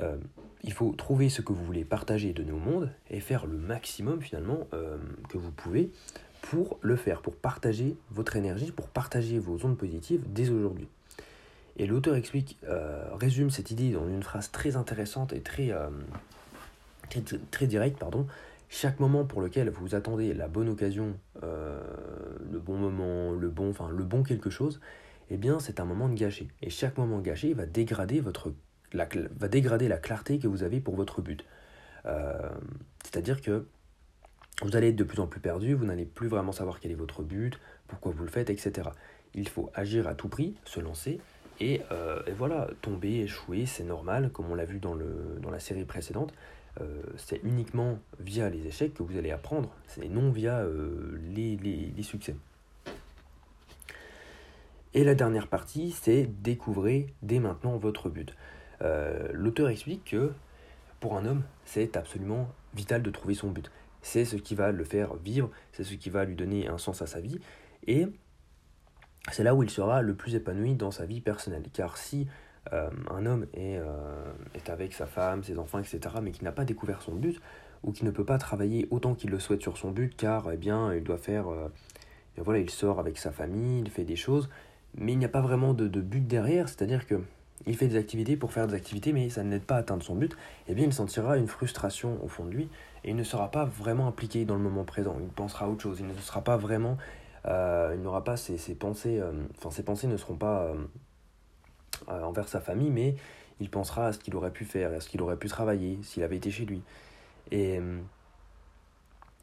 Euh, 0.00 0.16
il 0.62 0.72
faut 0.72 0.92
trouver 0.92 1.28
ce 1.28 1.42
que 1.42 1.52
vous 1.52 1.64
voulez 1.64 1.84
partager 1.84 2.30
et 2.30 2.32
donner 2.32 2.52
au 2.52 2.58
monde 2.58 2.90
et 3.10 3.20
faire 3.20 3.46
le 3.46 3.56
maximum 3.56 4.22
finalement 4.22 4.66
euh, 4.72 4.96
que 5.28 5.36
vous 5.36 5.50
pouvez 5.50 5.90
pour 6.40 6.78
le 6.80 6.96
faire, 6.96 7.20
pour 7.20 7.36
partager 7.36 7.96
votre 8.10 8.36
énergie, 8.36 8.72
pour 8.72 8.88
partager 8.88 9.38
vos 9.38 9.64
ondes 9.64 9.76
positives 9.76 10.22
dès 10.26 10.50
aujourd'hui. 10.50 10.88
Et 11.76 11.86
l'auteur 11.86 12.16
explique, 12.16 12.58
euh, 12.68 13.04
résume 13.14 13.50
cette 13.50 13.70
idée 13.70 13.92
dans 13.92 14.06
une 14.08 14.22
phrase 14.22 14.50
très 14.50 14.76
intéressante 14.76 15.32
et 15.32 15.40
très, 15.40 15.70
très, 17.08 17.22
très, 17.50 17.66
directe, 17.66 17.98
pardon. 17.98 18.26
Chaque 18.74 19.00
moment 19.00 19.26
pour 19.26 19.42
lequel 19.42 19.68
vous 19.68 19.94
attendez 19.94 20.32
la 20.32 20.48
bonne 20.48 20.70
occasion, 20.70 21.14
le 21.42 22.58
bon 22.58 22.78
moment, 22.78 23.32
le 23.32 23.50
bon, 23.50 23.68
enfin 23.68 23.90
le 23.90 24.02
bon 24.02 24.22
quelque 24.22 24.48
chose, 24.48 24.80
eh 25.28 25.36
bien 25.36 25.58
c'est 25.60 25.78
un 25.78 25.84
moment 25.84 26.08
de 26.08 26.14
gâché. 26.14 26.48
Et 26.62 26.70
chaque 26.70 26.96
moment 26.96 27.20
gâché 27.20 27.52
va 27.52 27.66
dégrader 27.66 28.22
la 28.94 29.98
clarté 29.98 30.38
que 30.38 30.48
vous 30.48 30.62
avez 30.62 30.80
pour 30.80 30.96
votre 30.96 31.20
but. 31.20 31.44
Euh, 32.06 32.48
c'est-à-dire 33.04 33.42
que 33.42 33.66
vous 34.62 34.74
allez 34.74 34.88
être 34.88 34.96
de 34.96 35.04
plus 35.04 35.20
en 35.20 35.26
plus 35.26 35.40
perdu, 35.40 35.74
vous 35.74 35.84
n'allez 35.84 36.06
plus 36.06 36.28
vraiment 36.28 36.52
savoir 36.52 36.80
quel 36.80 36.92
est 36.92 36.94
votre 36.94 37.22
but, 37.22 37.60
pourquoi 37.88 38.12
vous 38.12 38.24
le 38.24 38.30
faites, 38.30 38.48
etc. 38.48 38.88
Il 39.34 39.50
faut 39.50 39.70
agir 39.74 40.08
à 40.08 40.14
tout 40.14 40.28
prix, 40.28 40.54
se 40.64 40.80
lancer, 40.80 41.20
et, 41.60 41.82
euh, 41.92 42.22
voilà, 42.38 42.70
tomber, 42.80 43.20
échouer, 43.20 43.66
c'est 43.66 43.84
normal, 43.84 44.30
comme 44.30 44.50
on 44.50 44.54
l'a 44.54 44.64
vu 44.64 44.78
dans 44.78 44.96
la 44.96 45.60
série 45.60 45.84
précédente. 45.84 46.32
Euh, 46.80 47.02
c'est 47.16 47.40
uniquement 47.44 47.98
via 48.18 48.48
les 48.48 48.66
échecs 48.66 48.94
que 48.94 49.02
vous 49.02 49.16
allez 49.18 49.30
apprendre, 49.30 49.70
et 50.00 50.08
non 50.08 50.30
via 50.30 50.64
les, 51.34 51.56
les, 51.56 52.02
succès. 52.02 52.34
Et 54.94 55.04
la 55.04 55.14
dernière 55.14 55.48
partie, 55.48 55.92
c'est 55.92 56.26
découvrir 56.42 57.06
dès 57.22 57.38
maintenant 57.38 57.76
votre 57.76 58.08
but. 58.08 58.34
Euh, 58.82 59.28
l'auteur 59.32 59.68
explique 59.68 60.04
que 60.04 60.32
pour 61.00 61.16
un 61.16 61.24
homme, 61.24 61.42
c'est 61.64 61.96
absolument 61.96 62.48
vital 62.74 63.02
de 63.02 63.10
trouver 63.10 63.34
son 63.34 63.50
but. 63.50 63.70
C'est 64.02 64.24
ce 64.24 64.36
qui 64.36 64.54
va 64.54 64.72
le 64.72 64.84
faire 64.84 65.14
vivre, 65.16 65.50
c'est 65.72 65.84
ce 65.84 65.94
qui 65.94 66.10
va 66.10 66.24
lui 66.24 66.34
donner 66.34 66.68
un 66.68 66.78
sens 66.78 67.02
à 67.02 67.06
sa 67.06 67.20
vie, 67.20 67.38
et 67.86 68.06
c'est 69.30 69.44
là 69.44 69.54
où 69.54 69.62
il 69.62 69.70
sera 69.70 70.02
le 70.02 70.14
plus 70.14 70.34
épanoui 70.34 70.74
dans 70.74 70.90
sa 70.90 71.06
vie 71.06 71.20
personnelle. 71.20 71.64
Car 71.72 71.96
si 71.96 72.26
euh, 72.72 72.90
un 73.10 73.26
homme 73.26 73.46
est, 73.54 73.78
euh, 73.78 74.32
est, 74.54 74.70
avec 74.70 74.92
sa 74.92 75.06
femme, 75.06 75.42
ses 75.42 75.58
enfants, 75.58 75.78
etc., 75.78 76.00
mais 76.22 76.30
qui 76.30 76.44
n'a 76.44 76.52
pas 76.52 76.64
découvert 76.64 77.02
son 77.02 77.14
but, 77.14 77.40
ou 77.82 77.92
qui 77.92 78.04
ne 78.04 78.10
peut 78.10 78.24
pas 78.24 78.38
travailler 78.38 78.86
autant 78.90 79.14
qu'il 79.14 79.30
le 79.30 79.40
souhaite 79.40 79.62
sur 79.62 79.76
son 79.76 79.90
but, 79.90 80.14
car 80.16 80.50
eh 80.52 80.56
bien, 80.56 80.94
il 80.94 81.02
doit 81.02 81.18
faire... 81.18 81.46
voilà, 82.36 82.60
il 82.60 82.70
sort 82.70 83.00
avec 83.00 83.18
sa 83.18 83.32
famille, 83.32 83.80
il 83.80 83.90
fait 83.90 84.04
des 84.04 84.16
choses, 84.16 84.48
mais 84.94 85.12
il 85.12 85.18
n'y 85.18 85.24
a 85.24 85.28
pas 85.28 85.40
vraiment 85.40 85.74
de, 85.74 85.88
de 85.88 86.00
but 86.00 86.26
derrière, 86.26 86.68
c'est-à-dire 86.68 87.06
que 87.06 87.20
il 87.66 87.76
fait 87.76 87.86
des 87.86 87.96
activités 87.96 88.36
pour 88.36 88.52
faire 88.52 88.66
des 88.66 88.74
activités, 88.74 89.12
mais 89.12 89.28
ça 89.30 89.44
ne 89.44 89.50
l'aide 89.50 89.62
pas 89.62 89.76
à 89.76 89.78
atteindre 89.78 90.02
son 90.02 90.16
but, 90.16 90.36
eh 90.68 90.74
bien 90.74 90.84
il 90.84 90.92
sentira 90.92 91.36
une 91.36 91.46
frustration 91.46 92.18
au 92.24 92.28
fond 92.28 92.44
de 92.44 92.50
lui 92.50 92.68
et 93.04 93.10
il 93.10 93.16
ne 93.16 93.24
sera 93.24 93.50
pas 93.50 93.64
vraiment 93.64 94.06
impliqué 94.06 94.44
dans 94.44 94.54
le 94.54 94.60
moment 94.60 94.84
présent. 94.84 95.16
Il 95.20 95.28
pensera 95.28 95.68
autre 95.68 95.82
chose. 95.82 95.98
Il 96.00 96.06
ne 96.06 96.14
sera 96.14 96.42
pas 96.42 96.56
vraiment. 96.56 96.96
Euh, 97.46 97.92
il 97.94 98.02
n'aura 98.02 98.22
pas 98.22 98.36
ses, 98.36 98.56
pensées. 98.74 99.18
Euh, 99.20 99.32
enfin, 99.58 99.70
ses 99.70 99.82
pensées 99.82 100.06
ne 100.06 100.16
seront 100.16 100.36
pas 100.36 100.62
euh, 100.62 100.74
envers 102.08 102.48
sa 102.48 102.60
famille, 102.60 102.90
mais 102.90 103.14
il 103.60 103.70
pensera 103.70 104.08
à 104.08 104.12
ce 104.12 104.18
qu'il 104.18 104.34
aurait 104.36 104.50
pu 104.50 104.64
faire, 104.64 104.92
à 104.92 105.00
ce 105.00 105.08
qu'il 105.08 105.22
aurait 105.22 105.36
pu 105.36 105.48
travailler 105.48 105.98
s'il 106.02 106.22
avait 106.22 106.36
été 106.36 106.50
chez 106.50 106.64
lui. 106.64 106.82
Et, 107.50 107.78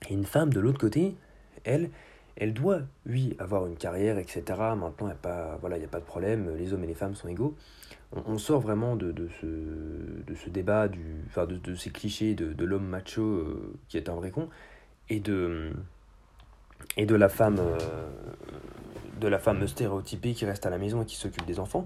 et 0.10 0.14
une 0.14 0.26
femme 0.26 0.54
de 0.54 0.60
l'autre 0.60 0.80
côté, 0.80 1.16
elle, 1.64 1.90
elle 2.36 2.54
doit, 2.54 2.82
oui, 3.06 3.36
avoir 3.38 3.68
une 3.68 3.76
carrière, 3.76 4.18
etc. 4.18 4.42
Maintenant, 4.48 4.94
il 5.02 5.06
n'y 5.06 5.12
a, 5.12 5.16
pas, 5.16 5.58
voilà, 5.60 5.76
a 5.76 5.88
pas 5.88 6.00
de 6.00 6.06
problème, 6.06 6.56
les 6.58 6.74
hommes 6.74 6.84
et 6.84 6.88
les 6.88 6.94
femmes 6.94 7.16
sont 7.16 7.28
égaux. 7.28 7.56
On, 8.14 8.38
sort 8.40 8.62
vraiment 8.62 8.96
de, 8.96 9.14
ce, 9.40 9.46
de 9.46 10.36
ce 10.36 10.50
débat, 10.50 10.88
du, 10.88 11.24
enfin 11.28 11.46
de, 11.46 11.76
ces 11.76 11.92
clichés 11.92 12.34
de, 12.34 12.54
de 12.54 12.66
l'homme 12.66 12.88
macho 12.88 13.22
euh, 13.22 13.78
qui 13.88 13.98
est 13.98 14.10
un 14.10 14.16
vrai 14.16 14.32
con, 14.32 14.50
et 15.10 15.20
de, 15.20 15.72
et 16.98 17.06
de 17.06 17.14
la 17.14 17.30
femme 17.30 17.60
euh, 17.60 17.78
de 19.20 19.28
la 19.28 19.38
femme 19.38 19.68
stéréotypée 19.68 20.34
qui 20.34 20.46
reste 20.46 20.66
à 20.66 20.70
la 20.70 20.78
maison 20.78 21.04
et 21.04 21.06
qui 21.06 21.18
s'occupe 21.18 21.46
des 21.46 21.60
enfants. 21.60 21.86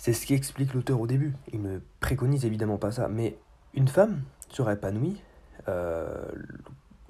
C'est 0.00 0.14
ce 0.14 0.24
qui 0.24 0.32
explique 0.32 0.72
l'auteur 0.72 0.98
au 0.98 1.06
début. 1.06 1.34
Il 1.52 1.60
ne 1.60 1.78
préconise 2.00 2.46
évidemment 2.46 2.78
pas 2.78 2.90
ça, 2.90 3.08
mais 3.08 3.36
une 3.74 3.86
femme 3.86 4.22
sera 4.48 4.72
épanouie 4.72 5.20
euh, 5.68 6.24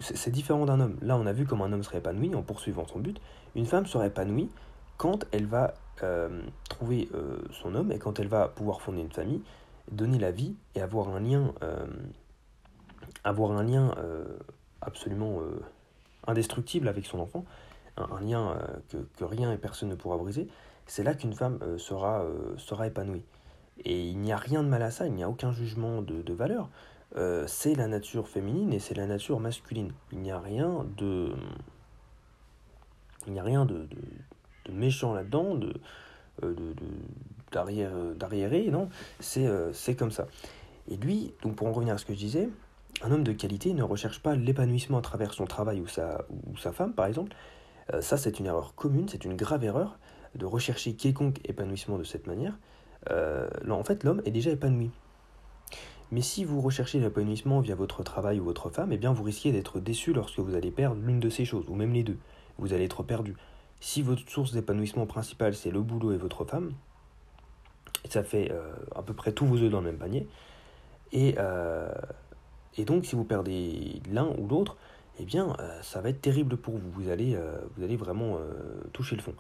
c'est 0.01 0.33
différent 0.33 0.65
d'un 0.67 0.81
homme. 0.81 0.99
Là, 1.01 1.17
on 1.17 1.25
a 1.25 1.33
vu 1.33 1.47
comment 1.47 1.67
un 1.67 1.73
homme 1.73 1.85
serait 1.85 1.99
épanoui 1.99 2.35
en 2.35 2.43
poursuivant 2.43 2.85
son 2.89 2.99
but. 2.99 3.21
Une 3.55 3.65
femme 3.65 3.87
serait 3.87 4.09
épanouie 4.09 4.51
quand 4.97 5.25
elle 5.31 5.47
va 5.47 5.75
euh, 6.03 6.43
trouver 6.69 7.09
euh, 7.15 7.39
son 7.53 7.77
homme 7.77 7.93
et 7.93 8.01
quand 8.01 8.19
elle 8.19 8.27
va 8.27 8.49
pouvoir 8.49 8.83
fonder 8.83 9.03
une 9.03 9.13
famille, 9.13 9.41
donner 9.93 10.19
la 10.19 10.33
vie 10.33 10.57
et 10.75 10.81
avoir 10.81 11.11
un 11.11 11.21
lien, 11.21 11.55
avoir 13.23 13.53
un 13.53 13.63
lien 13.63 13.95
absolument 14.81 15.41
indestructible 16.27 16.89
avec 16.89 17.07
son 17.07 17.21
enfant, 17.21 17.45
un, 18.11 18.21
lien 18.21 18.57
que, 18.89 18.99
que, 19.17 19.25
rien 19.25 19.53
et 19.53 19.59
personne 19.59 19.89
ne 19.89 19.95
pourra 19.95 20.17
briser. 20.17 20.49
C'est 20.87 21.03
là 21.03 21.15
qu'une 21.15 21.35
femme 21.35 21.61
sera, 21.79 22.25
sera 22.57 22.87
épanouie. 22.87 23.23
Et 23.85 24.09
il 24.09 24.19
n'y 24.19 24.33
a 24.33 24.37
rien 24.37 24.63
de 24.63 24.69
mal 24.69 24.83
à 24.83 24.91
ça, 24.91 25.07
il 25.07 25.15
n'y 25.15 25.23
a 25.23 25.29
aucun 25.29 25.53
jugement 25.53 26.03
de, 26.03 26.33
valeur. 26.33 26.69
Euh, 27.17 27.45
c'est 27.47 27.75
la 27.75 27.89
nature 27.89 28.29
féminine 28.29 28.73
et 28.73 28.79
c'est 28.79 28.95
la 28.95 29.07
nature 29.07 29.41
masculine. 29.41 29.93
Il 30.13 30.21
n'y 30.21 30.31
a 30.31 30.39
rien 30.39 30.87
de. 30.97 31.33
Il 33.27 33.33
n'y 33.33 33.41
a 33.41 33.43
rien 33.43 33.67
de, 33.67 33.87
méchant 34.71 35.15
là-dedans, 35.15 35.55
de, 35.55 35.75
euh, 36.43 36.55
d'arriéré, 37.53 38.69
non, 38.71 38.89
c'est, 39.19 39.47
euh, 39.47 39.73
c'est 39.73 39.95
comme 39.95 40.11
ça. 40.11 40.27
Et 40.89 40.97
lui, 40.97 41.35
donc 41.43 41.57
pour 41.57 41.67
en 41.67 41.73
revenir 41.73 41.95
à 41.95 41.99
ce 41.99 42.07
que 42.07 42.15
je 42.15 42.19
disais, 42.19 42.49
un 43.03 43.11
homme 43.13 43.25
de 43.25 43.33
qualité 43.33 43.75
ne 43.75 43.83
recherche 43.83 44.23
pas 44.23 44.35
l'épanouissement 44.37 44.99
à 44.99 45.03
travers 45.03 45.35
son 45.35 45.45
travail 45.45 45.81
ou 45.81 45.87
sa, 45.87 46.25
ou 46.31 46.57
sa 46.57 46.73
femme, 46.73 46.95
par 46.95 47.07
exemple. 47.07 47.37
Ça, 48.01 48.17
c'est 48.17 48.39
une 48.39 48.47
erreur 48.47 48.75
commune, 48.75 49.09
c'est 49.09 49.25
une 49.25 49.37
grave 49.37 49.65
erreur 49.65 49.99
de 50.35 50.47
rechercher 50.47 50.95
quelconque 50.95 51.41
épanouissement 51.49 51.99
de 51.99 52.05
cette 52.05 52.27
manière. 52.27 52.59
là, 53.09 53.75
en 53.75 53.85
fait, 53.85 54.05
l'homme 54.05 54.23
est 54.25 54.31
déjà 54.31 54.51
épanoui. 54.51 54.91
Mais 56.13 56.23
si 56.23 56.45
vous 56.45 56.61
recherchez 56.61 56.99
l'épanouissement 56.99 57.61
via 57.61 57.75
votre 57.75 58.03
travail 58.03 58.41
ou 58.41 58.45
votre 58.45 58.69
femme, 58.69 58.93
eh 58.93 58.99
bien 58.99 59.13
vous 59.13 59.23
risquez 59.23 59.53
d'être 59.53 59.79
déçu 59.79 60.13
lorsque 60.13 60.41
vous 60.41 60.55
allez 60.55 60.73
perdre 60.73 61.01
l'une 61.01 61.21
de 61.21 61.31
ces 61.31 61.45
choses, 61.45 61.65
ou 61.69 61.75
même 61.75 61.93
les 61.93 62.03
deux. 62.03 62.19
Vous 62.59 62.73
allez 62.73 62.85
être 62.85 63.03
perdu. 63.05 63.37
Si 63.81 64.03
votre 64.03 64.29
source 64.29 64.53
d'épanouissement 64.53 65.07
principale 65.07 65.55
c'est 65.55 65.71
le 65.71 65.81
boulot 65.81 66.13
et 66.13 66.17
votre 66.17 66.45
femme, 66.45 66.73
ça 68.09 68.25
fait 68.25 68.51
euh, 68.51 68.73
à 68.95 69.03
peu 69.03 69.15
près 69.15 69.33
tous 69.33 69.47
vos 69.47 69.59
œufs 69.59 69.71
dans 69.71 69.81
le 69.81 69.87
même 69.87 69.99
panier. 69.99 70.27
Euh, 71.15 71.93
et 72.77 72.85
donc 72.85 73.07
si 73.07 73.15
vous 73.15 73.25
perdez 73.25 74.03
l'un 74.11 74.35
ou 74.37 74.49
l'autre, 74.49 74.77
eh 75.19 75.25
bien 75.25 75.57
euh, 75.59 75.83
ça 75.83 76.01
va 76.01 76.11
être 76.11 76.21
terrible 76.21 76.57
pour 76.57 76.79
vous. 76.79 76.91
Vous 76.91 77.09
allez, 77.09 77.37
vous 77.77 77.83
allez 77.85 77.97
vraiment 77.97 78.39
toucher 78.93 79.17
le 79.17 79.23
fond. 79.23 79.35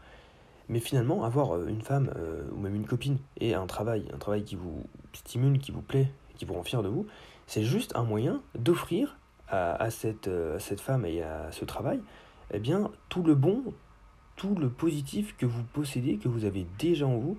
Mais 0.69 0.81
finalement, 0.81 1.25
avoir 1.25 1.67
une 1.67 1.83
femme 1.83 2.13
ou 2.53 2.61
même 2.61 2.75
une 2.75 2.87
copine 2.87 3.19
et 3.39 3.55
un 3.55 3.67
travail, 3.67 4.07
un 4.15 4.19
travail 4.19 4.45
qui 4.45 4.55
vous 4.55 4.85
stimule, 5.13 5.59
qui 5.59 5.73
vous 5.73 5.83
plaît, 5.83 6.09
qui 6.37 6.45
vous 6.45 6.55
rend 6.55 6.63
fier 6.63 6.83
de 6.83 6.89
vous, 6.89 7.07
c'est 7.47 7.65
juste 7.65 7.97
un 7.97 8.05
moyen 8.05 8.41
d'offrir 8.55 9.17
à, 9.49 9.91
cette, 9.91 10.29
euh, 10.29 10.59
cette 10.59 10.81
femme 10.81 11.05
et 11.05 11.23
à 11.23 11.51
ce 11.51 11.65
travail 11.65 12.01
eh 12.53 12.59
bien, 12.59 12.91
tout 13.09 13.23
le 13.23 13.35
bon, 13.35 13.63
tout 14.37 14.55
le 14.55 14.69
positif 14.69 15.37
que 15.37 15.47
vous 15.47 15.63
possédez, 15.63 16.17
que 16.17 16.29
vous 16.29 16.45
avez 16.45 16.67
déjà 16.79 17.07
en 17.07 17.17
vous, 17.17 17.39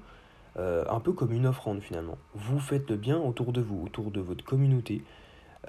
euh, 0.58 0.84
un 0.90 1.00
peu 1.00 1.14
comme 1.14 1.32
une 1.32 1.46
offrande 1.48 1.82
finalement. 1.82 2.18
Vous 2.34 2.60
faites 2.60 2.90
le 2.90 2.98
bien 2.98 3.18
autour 3.18 3.52
de 3.54 3.62
vous, 3.62 3.84
autour 3.84 4.12
de 4.12 4.22
votre 4.22 4.44
communauté. 4.44 5.04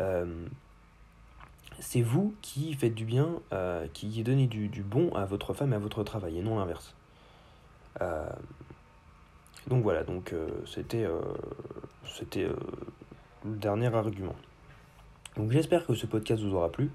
Euh, 0.01 0.47
c'est 1.83 2.01
vous 2.01 2.35
qui 2.43 2.73
faites 2.75 2.95
du 2.95 3.05
bien, 3.05 3.41
qui 3.93 4.23
donnez 4.23 4.47
du, 4.47 4.83
bon 4.83 5.13
à 5.15 5.25
votre 5.25 5.53
femme 5.53 5.73
et 5.73 5.77
à 5.77 5.79
votre 5.79 6.03
travail, 6.05 6.39
et 6.39 6.43
non 6.43 6.59
l'inverse. 6.59 6.95
donc 9.67 9.83
voilà, 9.83 10.05
donc 10.05 10.35
c'était 10.65 11.07
c'était 12.05 12.49
le 13.45 13.57
dernier 13.57 13.95
argument. 13.95 14.37
Donc 15.37 15.51
j'espère 15.51 15.87
que 15.87 15.95
ce 15.95 16.07
podcast 16.07 16.43
vous 16.43 16.55
aura 16.55 16.71
plu. 16.71 16.91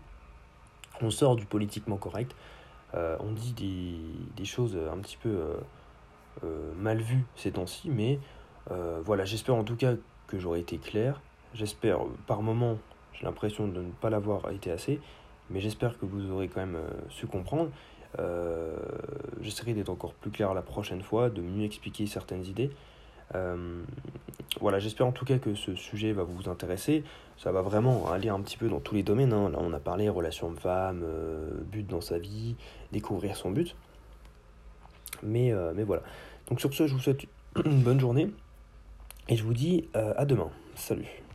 On 1.01 1.09
sort 1.09 1.35
du 1.35 1.45
politiquement 1.45 1.97
correct. 1.97 2.35
Euh, 2.93 3.17
on 3.19 3.31
dit 3.31 3.53
des, 4.35 4.45
choses 4.45 4.77
un 4.91 4.97
petit 4.99 5.17
peu 5.17 5.29
euh, 5.29 5.53
euh, 6.43 6.73
mal 6.75 6.99
vues 6.99 7.25
ces 7.35 7.51
temps-ci, 7.51 7.89
mais 7.89 8.19
voilà, 9.05 9.23
j'espère 9.23 9.55
en 9.55 9.63
tout 9.63 9.75
cas 9.77 9.93
que 10.27 10.39
j'aurai 10.39 10.59
été 10.59 10.77
clair. 10.77 11.21
J'espère, 11.53 11.99
par 12.27 12.41
moment, 12.41 12.77
j'ai 13.17 13.25
l'impression 13.25 13.67
de 13.67 13.81
ne 13.81 13.91
pas 13.91 14.09
l'avoir 14.09 14.49
été 14.51 14.71
assez, 14.71 14.99
mais 15.49 15.59
j'espère 15.59 15.97
que 15.97 16.05
vous 16.05 16.31
aurez 16.31 16.47
quand 16.47 16.61
même 16.61 16.77
su 17.09 17.27
comprendre. 17.27 17.69
J'essaierai 19.41 19.73
d'être 19.73 19.89
encore 19.89 20.13
plus 20.13 20.31
clair 20.31 20.53
la 20.53 20.61
prochaine 20.61 21.01
fois, 21.01 21.29
de 21.29 21.41
mieux 21.41 21.65
expliquer 21.65 22.05
certaines 22.05 22.45
idées. 22.45 22.71
voilà, 24.61 24.79
j'espère 24.79 25.07
en 25.07 25.11
tout 25.11 25.25
cas 25.25 25.37
que 25.37 25.55
ce 25.55 25.75
sujet 25.75 26.11
va 26.11 26.23
vous 26.23 26.49
intéresser. 26.49 27.03
Ça 27.37 27.51
va 27.51 27.61
vraiment 27.61 28.11
aller 28.11 28.29
un 28.29 28.39
petit 28.41 28.57
peu 28.57 28.69
dans 28.69 28.79
tous 28.79 28.95
les 28.95 29.03
domaines. 29.03 29.33
Hein. 29.33 29.49
Là, 29.49 29.59
on 29.61 29.73
a 29.73 29.79
parlé 29.79 30.09
relation 30.09 30.47
homme-femme, 30.47 31.03
but 31.71 31.85
dans 31.85 32.01
sa 32.01 32.17
vie, 32.17 32.55
découvrir 32.91 33.35
son 33.35 33.51
but. 33.51 33.75
Mais 35.23 35.51
voilà. 35.83 36.03
Donc 36.49 36.59
sur 36.59 36.73
ce, 36.73 36.87
je 36.87 36.93
vous 36.93 36.99
souhaite 36.99 37.25
une 37.65 37.81
bonne 37.81 37.99
journée 37.99 38.29
et 39.29 39.35
je 39.35 39.43
vous 39.43 39.53
dis 39.53 39.89
à 39.93 40.25
demain. 40.25 40.49
Salut 40.75 41.26